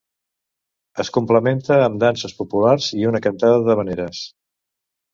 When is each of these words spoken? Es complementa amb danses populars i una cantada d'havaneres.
Es 1.03 1.11
complementa 1.17 1.77
amb 1.89 2.01
danses 2.05 2.35
populars 2.41 2.91
i 3.03 3.07
una 3.13 3.25
cantada 3.29 3.63
d'havaneres. 3.71 4.29